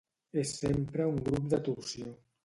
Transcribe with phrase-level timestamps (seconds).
[0.43, 2.09] És sempre un grup de torsió.